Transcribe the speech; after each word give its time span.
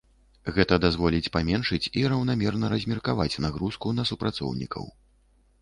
Гэта 0.53 0.79
дазволіць 0.85 1.31
паменшыць 1.35 1.91
і 2.01 2.07
раўнамерна 2.13 2.71
размеркаваць 2.75 3.39
нагрузку 3.47 3.95
на 3.99 4.09
супрацоўнікаў. 4.13 4.91